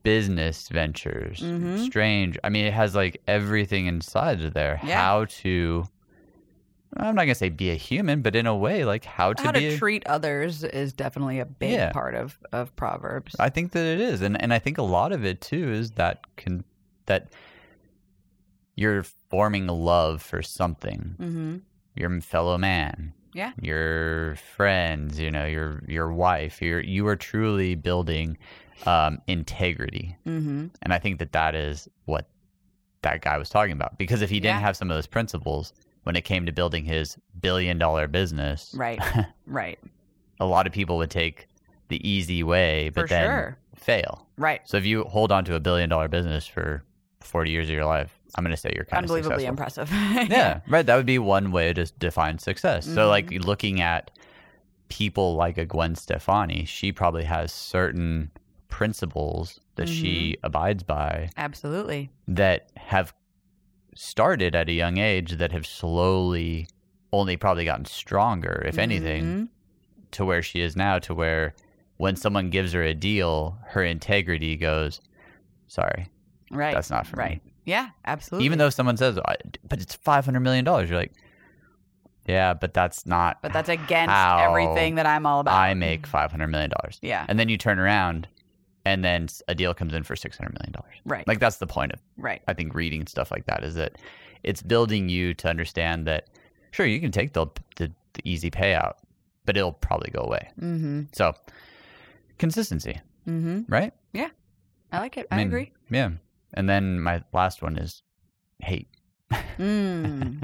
[0.08, 1.84] business ventures Mhm.
[1.86, 5.02] strange i mean it has like everything inside of there Yeah.
[5.02, 5.84] how to
[6.96, 9.52] i'm not gonna say be a human but in a way like how to How
[9.52, 11.92] to a- treat others is definitely a big Yeah.
[11.92, 13.36] part of, of Proverbs.
[13.40, 15.92] i think that it is and and i think a lot of it too is
[15.92, 16.64] that can
[17.08, 17.28] that
[18.76, 21.58] you're forming a love for something mm-hmm.
[21.96, 23.52] your fellow man Yeah.
[23.62, 28.38] your friends you know your your wife you're you are truly building
[28.86, 30.68] um integrity Mm-hmm.
[30.82, 32.28] and i think that that is what
[33.04, 33.98] that guy was talking about.
[34.00, 34.60] Because if he didn't Yeah.
[34.68, 35.72] have some of those principles
[36.04, 39.00] when it came to building his billion dollar business, Right.
[39.46, 39.78] right.
[40.40, 41.48] a lot of people would take
[41.90, 43.58] the easy way, but For then sure.
[43.76, 44.28] fail.
[44.38, 44.62] Right.
[44.66, 46.84] So if you hold on to a billion dollar business for
[47.22, 49.84] 40 years of your life, I'm going to say you're kind of Unbelievably successful.
[49.84, 50.30] impressive.
[50.32, 50.86] Yeah, right.
[50.86, 52.86] That would be one way to define success.
[52.86, 53.44] So, like Mm-hmm.
[53.48, 54.10] looking at
[54.90, 58.32] people like a Gwen Stefani, she probably has certain
[58.78, 60.46] principles that she Mm-hmm.
[60.46, 62.12] abides by Absolutely.
[62.28, 63.12] that have
[63.96, 66.68] started at a young age that have slowly
[67.12, 69.48] only probably gotten stronger, if anything, Mhm.
[70.12, 71.56] to where she is now, to where
[71.98, 75.02] when someone gives her a deal, her integrity goes,
[75.68, 76.10] sorry,
[76.52, 76.76] Right.
[76.76, 77.44] that's not for right.
[77.44, 77.52] me.
[77.66, 78.46] Yeah, absolutely.
[78.46, 79.18] Even though someone says,
[79.68, 81.14] but it's $500 million, you're like,
[82.28, 85.56] yeah, but that's not but that's against everything that I'm all about.
[85.58, 86.72] I make $500 million.
[87.02, 87.26] Yeah.
[87.28, 88.28] And then you turn around
[88.88, 90.74] and then a deal comes in for $600 million.
[91.06, 91.28] Right.
[91.28, 92.42] Like that's the point of, right.
[92.48, 93.98] I think, reading stuff like that is that
[94.44, 96.30] it's building you to understand that,
[96.72, 98.94] sure, you can take the, the, the easy payout,
[99.46, 100.50] but it'll probably go away.
[100.62, 101.02] Mm-hmm.
[101.12, 101.34] So
[102.38, 103.64] consistency, Mm-hmm.
[103.68, 103.94] right?
[104.14, 104.30] Yeah,
[104.94, 105.28] I like it.
[105.32, 105.74] I, mean, agree.
[105.90, 106.12] Yeah.
[106.54, 108.04] And then my last one is
[108.60, 108.88] hate.
[109.60, 110.42] Mm.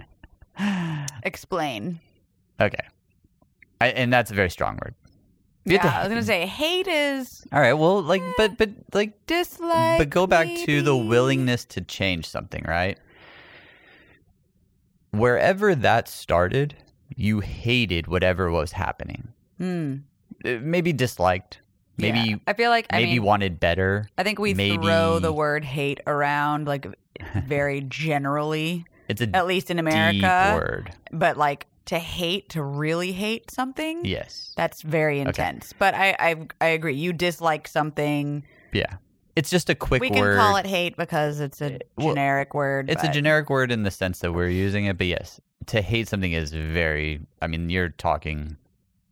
[1.24, 2.02] Explain.
[2.60, 2.86] Okay.
[3.80, 4.96] I, and that's a very strong word.
[5.66, 7.74] You Yeah, I was gonna say hate is All right.
[7.74, 9.98] Well, like, but, but, like, dislike.
[9.98, 12.98] but go back to the willingness to change something, right?
[15.12, 16.76] Wherever that started,
[17.16, 19.28] you hated whatever was happening.
[19.60, 20.02] Mm.
[20.44, 21.60] Uh, Maybe disliked.
[21.98, 22.36] Maybe Yeah.
[22.48, 24.08] I feel like maybe I mean, wanted better.
[24.18, 26.88] I think we maybe- throw the word hate around like
[27.46, 30.54] very generally, It's a at least in America.
[30.60, 30.92] word.
[31.12, 34.54] But like to hate, to really hate something, Yes.
[34.56, 35.74] that's very intense.
[35.78, 36.96] But I, I I agree.
[36.96, 38.46] You dislike something.
[38.72, 38.96] Yeah.
[39.36, 40.38] It's just a quick we can word.
[40.38, 42.90] call it hate because it's a well, generic word.
[42.90, 46.08] It's a generic word in the sense that we're using it, but yes, to hate
[46.08, 47.20] something is very.
[47.42, 48.58] I mean, you're talking.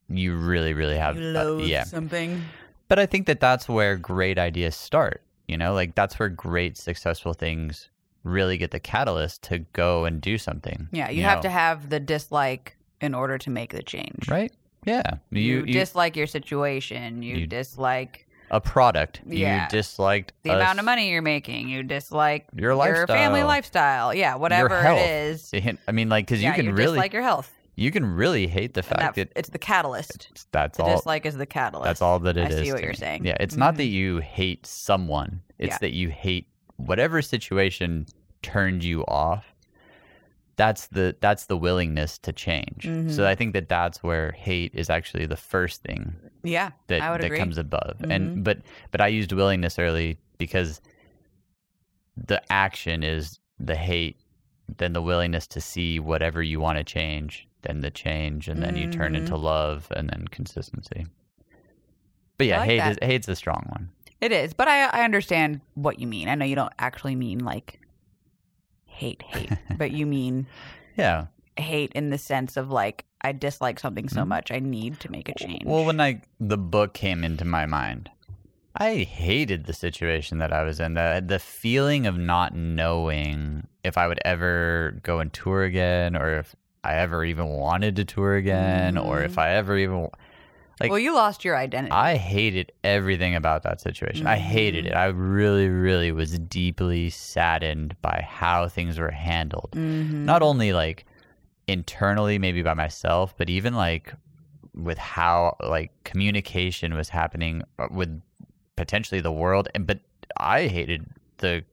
[0.10, 1.17] You really, really have.
[1.17, 2.43] You uh, yeah, something.
[2.88, 5.23] but I think that that's where great ideas start.
[5.47, 7.89] You know, like that's where great successful things
[8.23, 10.88] really get the catalyst to go and do something.
[10.91, 14.27] Yeah, you, have know, to have the dislike in order to make the change.
[14.29, 14.51] right.
[14.86, 17.21] Yeah, You, you, you dislike your situation.
[17.21, 19.21] You, you- dislike a product.
[19.25, 19.63] Yeah.
[19.65, 21.69] You disliked the amount of money you're making.
[21.69, 24.13] You dislike Your lifestyle, your family lifestyle.
[24.13, 25.51] Yeah, whatever it is.
[25.88, 27.49] I mean, like, because yeah, you can you really, dislike your health.
[27.75, 30.47] you can really hate the fact that, that it's the catalyst.
[30.51, 30.95] that's The all.
[30.97, 31.86] dislike is the catalyst.
[31.86, 32.65] That's all that I it is.
[32.67, 32.95] see what you're me.
[32.97, 33.25] saying.
[33.25, 33.77] Yeah, it's not Mhm.
[33.77, 35.41] that you hate someone.
[35.57, 35.77] It's Yeah.
[35.81, 36.47] that you hate
[36.86, 38.06] whatever situation
[38.41, 39.46] turned you off.
[40.58, 42.84] That's the that's the willingness to change.
[42.86, 43.10] Mhm.
[43.12, 47.12] So I think that that's where hate is actually the first thing Yeah, that I
[47.12, 47.38] would that agree.
[47.39, 47.98] comes above.
[48.00, 48.12] Mhm.
[48.12, 48.60] And but
[48.91, 50.82] but I used willingness early because
[52.17, 54.17] the action is the hate,
[54.78, 58.76] then the willingness to see whatever you want to change, then the change, and then
[58.76, 59.17] you turn Mhm.
[59.17, 61.06] into love, and then consistency.
[62.38, 62.91] But yeah, like hate that.
[62.91, 63.89] is hate's a strong one.
[64.21, 66.29] It is, but I I understand what you mean.
[66.29, 67.79] I know you don't actually mean like
[68.86, 70.45] hate, hate, but you mean
[70.95, 71.27] Yeah.
[71.57, 74.27] hate in the sense of like I dislike something so Mhm.
[74.27, 75.63] much I need to make a change.
[75.65, 78.10] Well, when I the book came into my mind,
[78.75, 80.93] I hated the situation that I was in.
[80.93, 86.29] The the feeling of not knowing if I would ever go and tour again, or
[86.38, 90.10] if I ever even wanted to tour again, or if I ever even
[90.82, 91.91] like- well, you lost your identity.
[91.91, 94.28] I hated everything about that situation.
[94.28, 94.94] I hated Mm-hmm.
[94.94, 94.98] it.
[94.98, 99.72] I really, really was deeply saddened by how things were handled.
[99.74, 100.26] Mhm.
[100.26, 101.06] Not only like
[101.67, 104.13] internally, maybe by myself, but even like
[104.74, 108.22] with how like communication was happening uh, with
[108.76, 109.67] potentially the world.
[109.76, 110.00] And but
[110.38, 111.06] I hated
[111.38, 111.63] the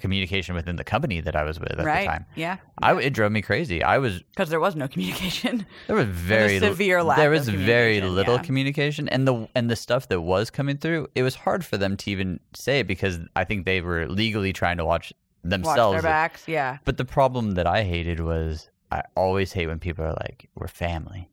[0.00, 2.00] communication within the company that I was with at right?
[2.02, 2.26] the time.
[2.34, 3.82] Yeah, I, it drove me crazy.
[3.82, 5.66] I was because there was no communication.
[5.86, 8.42] there was very li- severe lack There was very little yeah.
[8.42, 11.96] communication, and the and the stuff that was coming through, it was hard for them
[11.98, 15.12] to even say because I think they were legally trying to watch
[15.44, 15.94] Watch themselves.
[15.94, 16.44] their backs.
[16.46, 20.48] Yeah, But the problem that I hated was I always hate when people are like,
[20.54, 21.28] "We're family,"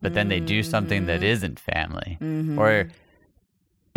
[0.00, 1.24] but then they do something that Mhm.
[1.34, 2.56] isn't family, Mhm.
[2.58, 2.88] or.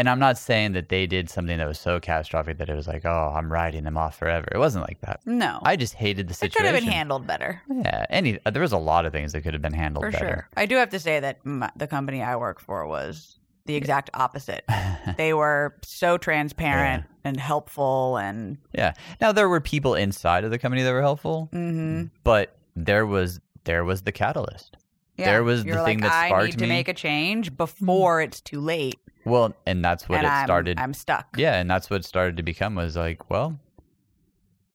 [0.01, 2.87] And I'm not saying that they did something that was so catastrophic that it was
[2.87, 4.47] like, oh, I'm writing them off forever.
[4.51, 5.19] It wasn't like that.
[5.27, 6.65] no, I just hated the situation.
[6.65, 7.61] it could have been handled better.
[7.69, 10.25] Yeah, any there was a lot of things that could have been handled For better.
[10.25, 10.49] sure.
[10.57, 13.37] I do have to say that my, the company I work for was
[13.67, 14.65] the exact opposite.
[15.17, 18.93] they were so transparent and helpful and Yeah.
[19.21, 22.09] Now there were people inside of the company that were helpful, mhm.
[22.23, 24.77] but there was there was the catalyst.
[25.17, 25.25] yeah.
[25.25, 27.55] There was the You're thing like, that I sparked need to me." make a change
[27.55, 28.95] before it's too late.
[29.25, 30.79] Well, and that's what and it I'm, started.
[30.79, 31.35] I'm stuck.
[31.37, 33.59] yeah, and that's what started to become was like, well,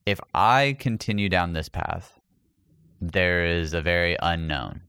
[0.05, 2.19] if I continue down this path,
[3.01, 4.81] there is a very unknown.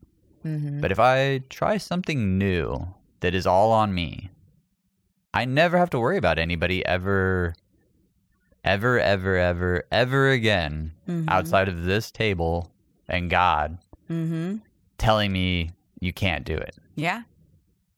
[0.44, 0.80] Mm-hmm.
[0.80, 4.30] But if I try something new that is all on me,
[5.34, 7.54] I never have to worry about anybody ever,
[8.64, 11.28] ever, ever, ever, ever again Mm-hmm.
[11.30, 12.70] outside of this table
[13.08, 13.78] and God
[14.10, 14.56] Mm-hmm.
[14.98, 16.76] telling me you can't do it.
[16.94, 17.22] Yeah,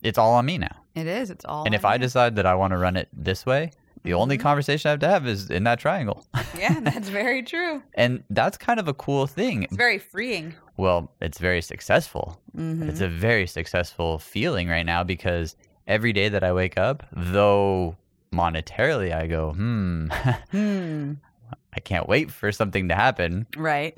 [0.03, 0.80] It's all on me now.
[1.01, 1.31] It is.
[1.31, 1.65] It's all.
[1.65, 3.71] and if I decide that I want to run it this way,
[4.03, 4.43] the only Mhm.
[4.43, 6.25] conversation I have to have is in that triangle.
[6.59, 7.83] yeah, that's very true.
[7.95, 9.63] and that's kind of a cool thing.
[9.65, 10.55] It's very freeing.
[10.77, 12.41] Well, it's very successful.
[12.57, 12.89] Mm-hmm.
[12.89, 15.55] It's a very successful feeling right now because
[15.87, 17.97] every day that I wake up, though
[18.33, 20.07] monetarily I go, hmm,
[20.51, 21.13] hmm.
[21.77, 23.47] I can't wait for something to happen.
[23.57, 23.97] Right.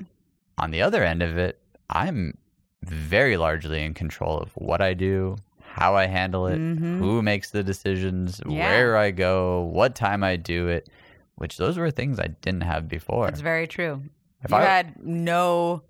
[0.57, 2.37] On the other end of it, I'm
[2.83, 5.37] very largely in control of what I do,
[5.73, 6.99] how I handle it, Mhm.
[6.99, 8.69] who makes the decisions, Yeah.
[8.69, 10.87] where I go, what time I do it,
[11.35, 13.25] which those were things I didn't have before.
[13.25, 14.03] That's very true.
[14.43, 15.81] If you I- had no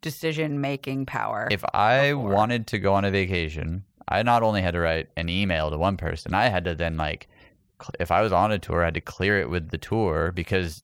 [0.00, 1.46] decision making power.
[1.52, 2.30] if I before.
[2.30, 5.78] wanted to go on a vacation, I not only had to write an email to
[5.78, 7.28] one person, I had to then like,
[8.00, 10.82] if I was on a tour, I had to clear it with the tour because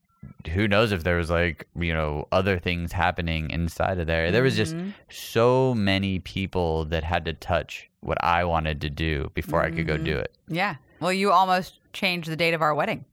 [0.52, 4.30] who knows if there was like you know other things happening inside of there.
[4.30, 4.92] There was just Mhm.
[5.10, 9.86] so many people that had to touch what I wanted to do before I could
[9.86, 10.34] go do it.
[10.48, 10.76] yeah.
[11.00, 13.04] Well, you almost changed the date of our wedding.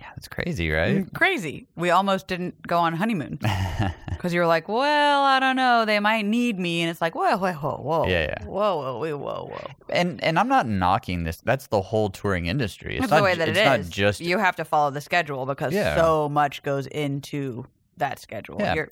[0.00, 1.04] Yeah, it's crazy, right?
[1.04, 1.66] Mm, crazy.
[1.76, 3.38] We almost didn't go on honeymoon
[4.10, 5.84] because you were like, "Well, I don't know.
[5.84, 8.44] They might need me," and it's like, "Whoa, whoa, whoa, whoa, Yeah, yeah.
[8.46, 11.36] whoa, whoa, whoa, whoa, whoa." and and I'm not knocking this.
[11.44, 12.94] That's the whole touring industry.
[12.96, 15.02] It's That's not, the way that it's it not just you have to follow the
[15.02, 15.96] schedule because Yeah.
[15.96, 17.66] so much goes into
[17.98, 18.56] that schedule.
[18.58, 18.74] Yeah.
[18.74, 18.90] You're,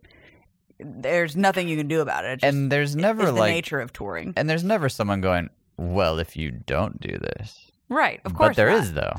[0.79, 2.40] there's nothing you can do about it.
[2.40, 6.18] Just, and there's never the like nature of touring, and there's never someone going, well,
[6.18, 7.71] if you don't do this.
[7.88, 8.21] right?
[8.27, 8.83] Of course, but there not.
[8.83, 9.14] is though.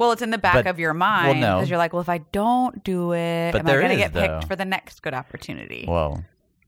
[0.00, 1.56] Well, it's in the back But- of your mind no.
[1.56, 4.14] because you're like, well, if I don't do it, But am I going to get
[4.14, 5.84] picked for the next good opportunity?
[5.86, 6.24] Well,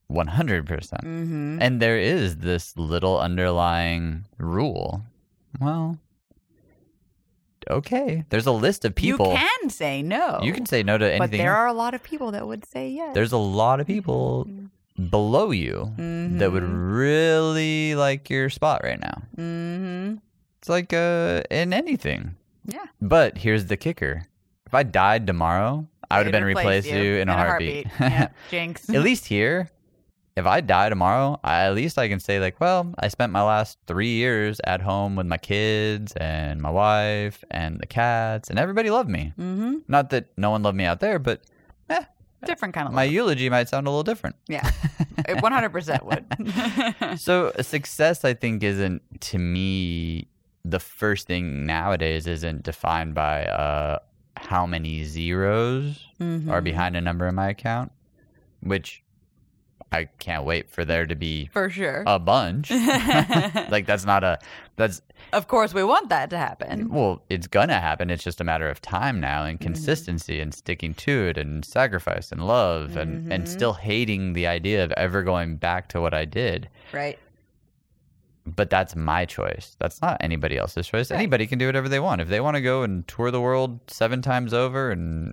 [0.09, 1.03] one hundred percent.
[1.03, 1.57] mm-hmm.
[1.63, 5.01] And there is this little underlying rule.
[5.59, 5.97] Well,
[7.71, 8.27] okay.
[8.29, 9.33] There's a list of people.
[9.33, 10.41] You can say no.
[10.43, 11.19] You can say no to anything.
[11.19, 13.15] but there are a lot of people that would say yes.
[13.15, 14.47] There's a lot of people
[15.09, 19.23] below you that would really like your spot right now.
[19.39, 20.17] Mm-hmm.
[20.59, 22.37] It's like uh, in anything.
[22.65, 22.85] Yeah.
[23.01, 24.27] But here's the kicker:
[24.67, 27.87] if I died tomorrow, I would have been replaced you, in, a heartbeat.
[28.01, 28.29] yeah.
[28.51, 28.89] Jinx.
[28.89, 29.71] at least here,
[30.37, 33.43] if I die tomorrow, I, at least I can say like, well, I spent my
[33.43, 38.59] last three years at home with my kids and my wife and the cats, and
[38.59, 39.33] everybody loved me.
[39.39, 39.79] mm-hmm.
[39.89, 41.43] Not that no one loved me out there, but
[41.91, 42.05] eh,
[42.45, 43.13] Different kind of my love.
[43.13, 44.37] eulogy might sound a little different.
[44.49, 44.69] Yeah.
[45.29, 47.21] It 100% would.
[47.21, 50.27] so success, I think, isn't to me
[50.65, 52.27] the first thing nowadays.
[52.27, 53.99] Isn't defined by uh,
[54.37, 56.51] how many zeros Mhm.
[56.51, 57.93] are behind a number in my account,
[58.61, 59.03] which
[59.91, 62.03] I can't wait for there to be For sure.
[62.07, 62.71] a bunch.
[63.71, 64.39] like that's not a
[64.77, 66.89] that's of course, we want that to happen.
[66.91, 68.11] well, it's gonna happen.
[68.11, 69.51] It's just a matter of time now Mm-hmm.
[69.51, 73.49] and consistency and sticking to it and sacrifice and love and and Mhm.
[73.49, 76.69] still hating the idea of ever going back to what I did.
[76.93, 77.19] Right.
[78.45, 79.77] But that's my choice.
[79.79, 81.11] That's not anybody else's choice.
[81.11, 81.19] Right.
[81.19, 82.21] Anybody can do whatever they want.
[82.21, 85.33] If they want to go and tour the world seven times over and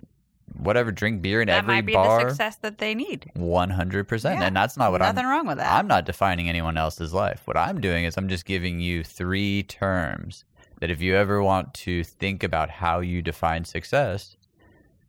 [0.56, 3.28] whatever, drink beer in That every might be bar, the success that they need.
[3.34, 4.40] one hundred percent.
[4.42, 5.72] And that's not what I'm Nothing wrong with that.
[5.72, 7.42] I'm not defining anyone else's life.
[7.46, 10.44] What I'm doing is I'm just giving you three terms
[10.80, 14.36] that if you ever want to think about how you define success,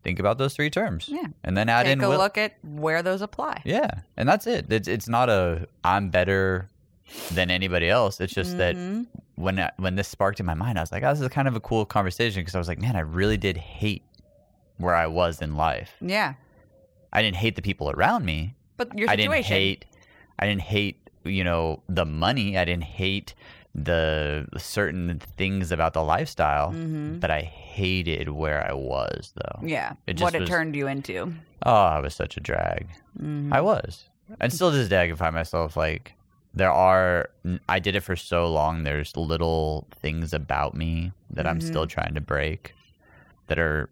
[0.04, 1.08] think about those three terms.
[1.08, 1.28] Yeah.
[1.44, 3.62] And then add Take in a will- look at where those apply.
[3.64, 3.92] Yeah.
[4.18, 4.66] And that's it.
[4.74, 6.68] It's it's not a I'm better
[7.32, 8.20] than anybody else.
[8.22, 9.08] It's just that Mhm.
[9.36, 11.48] when I, when this sparked in my mind, I was like, oh, this is kind
[11.48, 14.04] of a cool conversation because I was like, man, I really did hate
[14.78, 15.94] where I was in life.
[16.02, 16.34] Yeah.
[17.14, 18.56] I didn't hate the people around me.
[18.78, 19.12] But your situation.
[19.12, 19.86] I didn't hate.
[20.40, 21.10] I didn't hate.
[21.24, 22.58] You know the money.
[22.58, 23.36] I didn't hate
[23.76, 26.72] the certain things about the lifestyle.
[26.74, 27.20] Mhm.
[27.20, 29.66] But I hated where I was, though.
[29.68, 29.94] Yeah.
[30.08, 31.34] It what it was- turned you into.
[31.64, 32.88] Oh, I was such a drag.
[33.22, 33.54] Mhm.
[33.54, 36.16] I was, and still to this day, I can find myself like
[36.54, 37.30] there are.
[37.70, 38.84] I did it for so long.
[38.84, 42.74] There's little things about me that I'm still trying to break.
[43.48, 43.90] That are,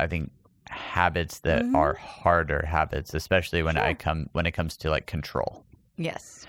[0.00, 0.30] I think,
[0.68, 1.74] habits that Mhm.
[1.74, 5.64] are harder habits, especially when I come when it comes to like control.
[5.96, 6.46] Yes.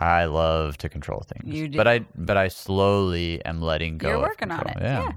[0.00, 1.76] I love to control things, You do.
[1.78, 4.08] but I but I slowly am letting go.
[4.08, 4.76] You're working on it.
[4.80, 5.02] Yeah.
[5.04, 5.12] Yeah.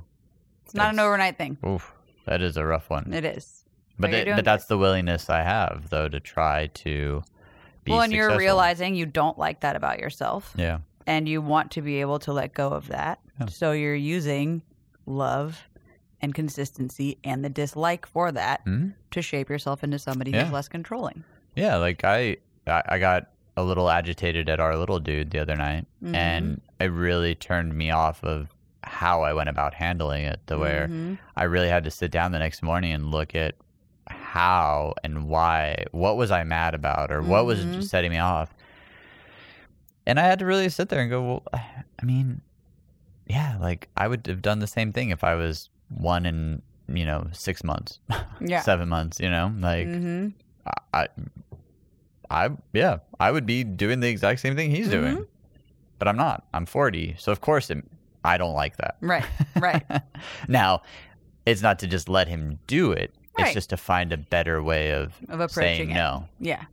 [0.63, 1.57] It's not an overnight thing.
[1.65, 1.93] Oof,
[2.25, 3.11] that is a rough one.
[3.13, 3.63] It is.
[3.97, 7.23] but but that's the willingness I have though to try to.
[7.93, 10.53] Well, and you're realizing you don't like that about yourself.
[10.55, 10.79] Yeah.
[11.07, 13.19] and you want to be able to let go of that.
[13.39, 13.45] Yeah.
[13.45, 14.63] So you're using
[15.05, 15.61] love
[16.19, 18.93] and consistency and the dislike for that Mhm.
[19.11, 20.45] to shape yourself into somebody Yeah.
[20.45, 21.23] who's less controlling.
[21.55, 25.85] Yeah, like I, I got a little agitated at our little dude the other night,
[26.03, 26.15] Mhm.
[26.15, 28.49] and it really turned me off of
[28.83, 30.39] how I went about handling it.
[30.47, 31.19] The where Mhm.
[31.35, 33.53] I really had to sit down the next morning and look at
[34.35, 37.71] how and why, what was I mad about, or what was Mhm.
[37.71, 38.53] just setting me off.
[40.05, 42.41] And I had to really sit there and go, well, I mean,
[43.27, 47.05] yeah, like I would have done the same thing if I was one in, you
[47.05, 47.99] know, six months,
[48.41, 48.59] Yeah.
[48.69, 50.27] seven months, you know, like hmm
[50.93, 51.07] I,
[52.29, 55.27] I, yeah, I would be doing the exact same thing he's doing, Mhm.
[55.97, 56.45] but I'm not.
[56.53, 57.83] I'm 40, so of course it,
[58.25, 58.97] I don't like that.
[58.99, 59.23] Right.
[59.55, 59.83] Right.
[60.49, 60.81] now,
[61.45, 63.13] it's not to just let him do it.
[63.37, 63.47] Right.
[63.47, 65.93] It's just to find a better way of, Of approaching saying it.
[65.95, 66.27] no.
[66.39, 66.63] Yeah.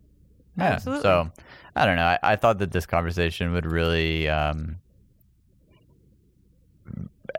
[0.59, 1.03] Yeah, Absolutely.
[1.03, 1.31] So
[1.75, 2.05] I don't know.
[2.05, 4.77] I, I thought that this conversation would really um,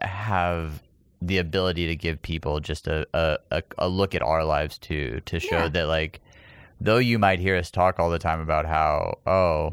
[0.01, 0.81] have
[1.21, 5.39] the ability to give people just a, a, a, look at our lives too, to
[5.39, 5.67] show Yeah.
[5.69, 6.19] that like,
[6.81, 9.71] though you might hear us talk all the time about how oh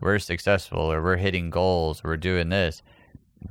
[0.00, 2.82] we're successful or we're hitting goals, we're doing this,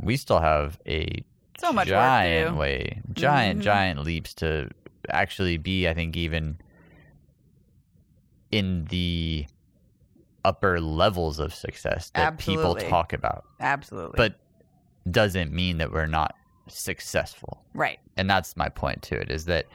[0.02, 1.24] we still have a
[1.60, 3.64] So much giant way, giant Mhm.
[3.64, 4.70] giant leaps to
[5.12, 5.88] actually be.
[5.88, 6.58] I think even
[8.52, 9.46] in the
[10.46, 14.16] upper levels of success that people talk about, Absolutely.
[14.18, 14.36] but
[15.12, 16.36] doesn't mean that we're not
[16.68, 17.64] successful.
[17.74, 18.00] right.
[18.18, 19.66] And that's my point to it is that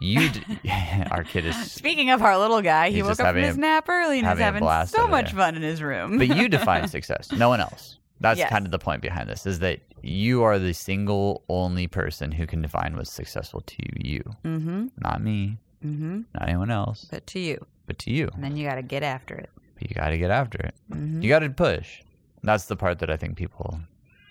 [0.00, 0.42] you, d-
[1.10, 3.88] our kid is, Speaking of our little guy, he woke up from his a- nap
[3.88, 5.40] early and is having a having blast so much there.
[5.40, 6.18] fun in his room.
[6.18, 7.98] but you define success, no one else.
[8.20, 8.50] That's Yes.
[8.50, 12.46] kind of the point behind this is that you are the single only person who
[12.46, 14.86] can define what's successful to you, mm-hmm.
[14.98, 16.22] not me, Mm-hmm.
[16.34, 17.66] not anyone else, But to you.
[17.86, 18.30] but to you.
[18.34, 19.50] And then you got to get after it.
[19.78, 20.74] But you got to get after it.
[20.90, 21.20] Mm-hmm.
[21.22, 22.00] You got to push.
[22.42, 23.80] That's the part that I think people.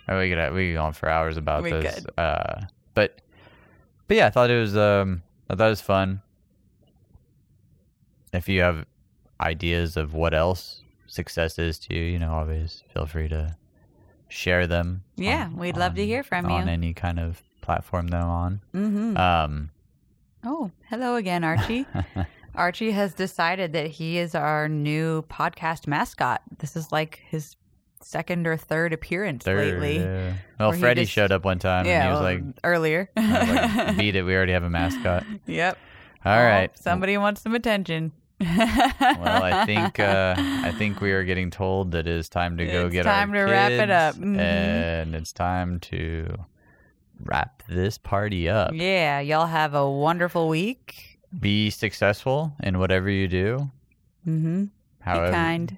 [0.08, 2.06] oh, we could we could go on for hours about We this.
[2.18, 2.62] Uh,
[2.94, 3.22] but
[4.08, 6.22] but yeah, I thought it was um I thought it was fun.
[8.34, 8.86] If you have
[9.42, 13.56] ideas of what else success is to you, you know, always feel free to
[14.34, 15.04] share them.
[15.16, 16.58] Yeah, we'd love to hear from on you.
[16.58, 18.62] On any kind of platform they're on.
[18.74, 19.16] Mm-hmm.
[19.16, 19.70] Um,
[20.44, 21.86] oh, hello again, Archie.
[22.56, 26.42] Archie has decided that he is our new podcast mascot.
[26.60, 27.56] This is like his
[28.02, 30.00] second or third appearance third, lately.
[30.00, 30.34] yeah.
[30.60, 33.10] Well, Freddie just- showed up one time yeah, and he was well, like, earlier.
[33.16, 34.24] Was like, beat it.
[34.24, 35.26] We already have a mascot.
[35.48, 35.78] yep.
[36.26, 36.78] All Oh, right.
[36.78, 38.12] Somebody wants some attention.
[38.46, 42.66] Well, I think uh, I think we are getting told that it is time to
[42.66, 44.16] go It's get time our to wrap it up.
[44.16, 44.38] Mhm.
[44.40, 46.36] and it's time to
[47.24, 48.72] wrap this party up.
[48.74, 51.20] Yeah, y'all have a wonderful week.
[51.40, 53.72] Be successful in whatever you do.
[54.28, 54.66] Mm-hmm.
[55.00, 55.78] However, Be kind.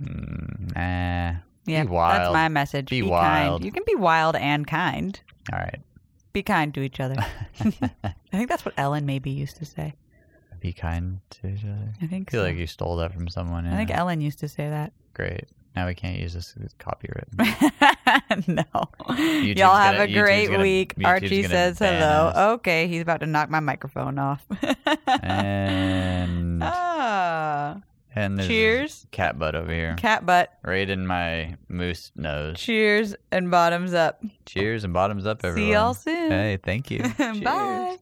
[0.00, 1.38] Mm, nah.
[1.64, 2.20] Yeah, wild.
[2.20, 2.88] that's my message.
[2.90, 3.10] Be kind.
[3.10, 3.64] wild.
[3.64, 5.20] You can be wild and kind.
[5.52, 5.80] All right.
[6.32, 7.14] Be kind to each other.
[7.60, 9.94] I think that's what Ellen maybe used to say.
[10.62, 11.92] Be kind to each other.
[12.00, 12.46] I think I feel so.
[12.46, 13.66] like you stole that from someone.
[13.66, 13.90] I think.
[13.90, 14.92] Ellen used to say that.
[15.12, 15.46] Great.
[15.74, 17.26] Now we can't use this as copyright.
[18.46, 18.62] no.
[19.08, 20.94] YouTube's Y'all have gonna- a great gonna- week.
[20.94, 22.28] YouTube's Archie says hello.
[22.28, 22.36] us.
[22.58, 24.46] Okay, he's about to knock my microphone off.
[25.22, 27.80] and ah,
[28.14, 29.06] and there's Cheers.
[29.10, 29.96] cat butt over here.
[29.98, 30.52] cat butt.
[30.62, 32.58] right in my moose nose.
[32.60, 34.22] Cheers and bottoms up.
[34.46, 35.68] Cheers and bottoms up, everyone.
[35.68, 36.30] See y'all soon.
[36.30, 37.02] Hey, thank you.
[37.42, 37.96] Bye.